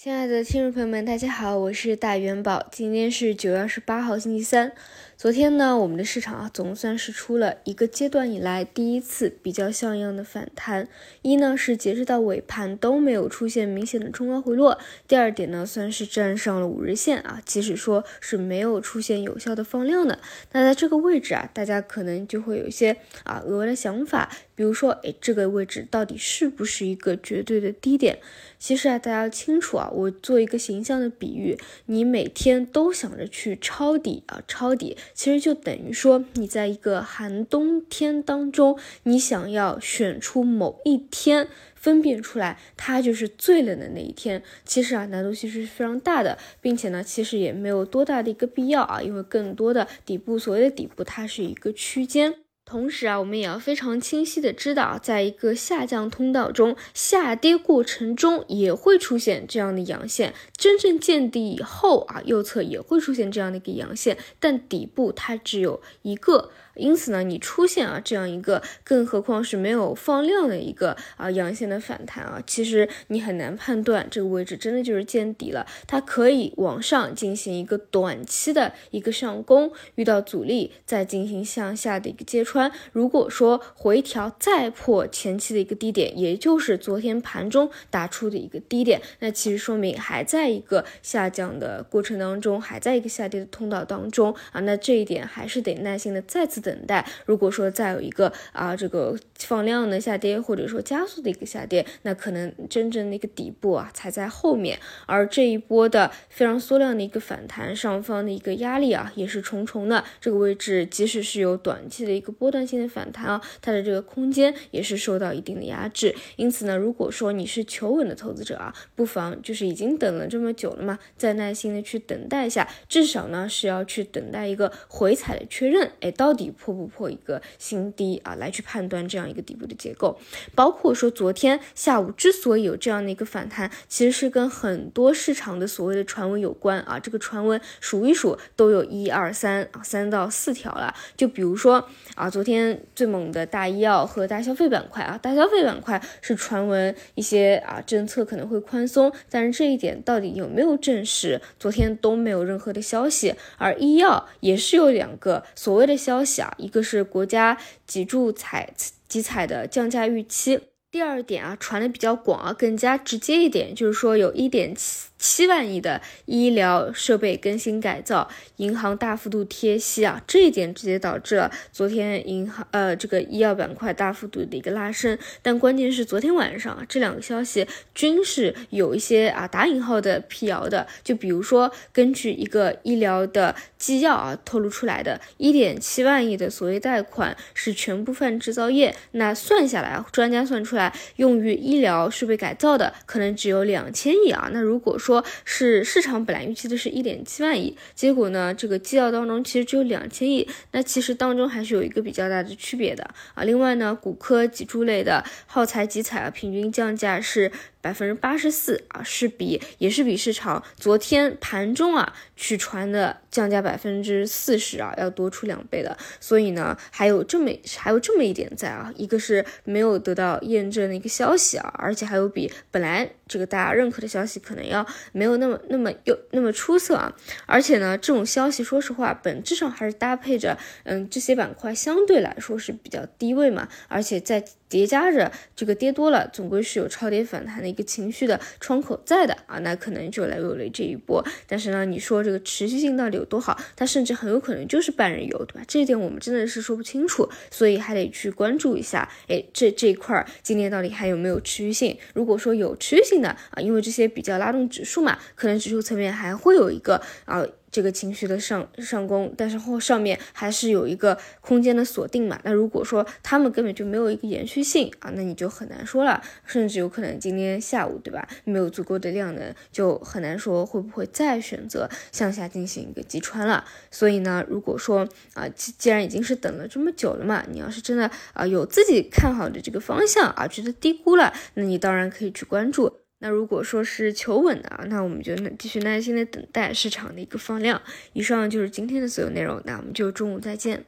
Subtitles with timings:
[0.00, 2.64] 亲爱的听众朋友们，大家好，我是大元宝。
[2.70, 4.72] 今天是九月二十八号，星期三。
[5.18, 10.86] 昨天呢，我们的市场啊，总算是出了一个阶段以来第一次比较像样的反弹。
[11.22, 14.78] 一呢是截止到尾盘都没有出现明显的冲高回落。
[15.08, 20.20] 第二点呢，算是站上了五日线啊，即使说是没有出现有效的放量的。
[20.52, 28.20] 那在这个位置啊，大家可能就会有一些啊额外的想法，比如说，哎，这个位置到底是不是一个绝对的低点？
[28.60, 44.42] 其实啊，大家要清楚啊，我做一个形象的比喻，你每天都想着去抄底啊，抄底，其实就等于说你在一个寒冬天当中，你想要选出某一天，分辨出来它就是最冷的那一天。
[44.64, 52.34] 其实啊，难度其实是非常大的，并且呢，其实也没有多大的一个必要啊，因为更多的底部，所谓的底部，它是一个区间。
[52.68, 66.50] 同时啊，我们也要非常清晰的知道，在一个下降通道中，下跌过程中也会出现这样的阳线，真正见底以后啊，右侧也会出现这样的一个阳线，但底部它只有一个。
[66.74, 75.66] 因此呢，你出现啊这样一个，更何况是没有放量的一个啊阳线的反弹啊，其实你很难判断这个位置真的就是见底了。
[75.88, 82.57] 它可以往上进行一个短期的一个上攻，遇到阻力再进行向下的一个揭穿。
[82.92, 94.60] 如果说回调再破前期的一个低点，也就是昨天盘中打出的一个低点，那其实说明还在一个下降的过程当中，还在一个下跌的通道当中啊。
[94.60, 96.58] 那这一点还是得耐心的再次。
[96.58, 104.76] 等待，如果说再有一个啊这个放量的下跌，或者说加速的一个下跌，那可能真正的一个底部啊才在后面。
[105.06, 110.04] 而这一波的非常缩量的一个反弹，上方的一个压力啊也是重重的。
[110.20, 116.14] 这个位置即使是有短期的一个波段性的反弹啊，它的这个空间也是受到一定的压制。
[116.36, 125.92] 因此呢，如果说你是求稳的投资者啊，不妨就是已经等了这么久了嘛，再耐心的去等待一下，至少呢是要去等待一个回踩的确认。
[126.00, 126.48] 哎，到底。
[126.58, 128.34] 破不破一个新低啊？
[128.34, 130.18] 来去判断这样一个底部的结构，
[130.54, 136.98] 包括说昨天下午之所以有这样的一个反弹，其实是跟很多市场的所谓的传闻有关啊。
[136.98, 140.94] 这个传闻数一数都有一二三啊，三到四条了。
[141.16, 151.40] 就比如说啊，昨天最猛的大医药和大消费板块啊，大消费板块是传闻一些啊政策可能会宽松，但是这一点到底有没有证实？
[151.58, 153.34] 昨天都没有任何的消息。
[153.56, 156.54] 而医药也是有两个所谓的消息啊。
[156.58, 158.72] 一个是国家脊柱采
[159.08, 160.60] 集采的降价预期，
[160.92, 165.08] 第二点啊传的比较广啊，更加直接一点，就是说有一点七。
[165.18, 175.18] 七万亿的医疗设备更新改造，银行大幅度贴息啊，这一点直接导致了昨天银行呃这个医药板块大幅度的一个拉升。
[175.42, 180.86] 但关键是昨天晚上啊，这两个消息均是有一些啊打引号的辟谣的。
[181.02, 194.48] 就比如说，根据一个医疗的纪要啊透露出来的，一点七万亿的所谓贷款是全部泛制造业，那算下来，专家算出来用于医疗设备改造的可能只有两千亿啊。
[194.52, 203.02] 那如果说说是市场本来预期的是一点七万亿，结果呢，这个纪要当中其实只有两千亿，那其实当中还是有一个比较大的区别的
[203.32, 203.42] 啊。
[203.42, 207.50] 另外呢，骨科脊柱类的耗材集采啊，平均降价是。
[207.80, 227.14] 百分之八十四啊，是比也是比市场昨天盘中啊去传的降价百分之四十啊要多出两倍的，所以呢还有这么还有这么一点在啊，一个是没有得到验证的一个消息啊，而且还有比本来这个大家认可的消息可能要没有那么那么又那么出色啊，
[227.46, 234.44] 而且呢这种消息说实话本质上还是搭配着嗯这些板块相对来说是比较低位嘛，而且在。
[234.68, 241.24] 叠加着这个跌多了，总归是有超跌反弹的一个情绪的窗口在的啊，那可能就来有了这一波。
[241.46, 243.58] 但是呢，你说这个持续性到底有多好？
[243.74, 245.62] 它甚至很有可能就是半日游，对吧？
[245.66, 249.08] 这一点我们真的是说不清楚，所以还得去关注一下。
[249.28, 251.96] 哎，这这一块儿今天到底还有没有持续性？
[252.14, 257.44] 如果说有持续性的啊，因为这些比较拉动指数嘛，可能指数层面还会有一个啊。
[257.78, 262.36] 这个情绪的上上攻，但是后上面还是有一个空间的锁定嘛？
[262.42, 273.64] 那如果说他们根本就没有一个延续性啊，那你就很难说了，甚至有可能今天下午对吧，没有足够的量能，就很难说会不会再选择向下进行一个击穿了。
[273.92, 282.92] 所以呢，如果说啊，既既然已经是等了这么久了嘛，你要是真的啊有自己看好的这个方向啊，觉得低估了，那你当然可以去关注。
[283.20, 287.82] 那如果说是求稳的，那我们就继续耐心的等待市场的一个放量。
[288.12, 290.84] 以上就是今天的所有内容，那我们就中午再见。